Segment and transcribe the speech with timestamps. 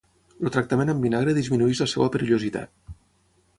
[0.45, 2.99] El tractament amb vinagre disminueix la seva perillositat.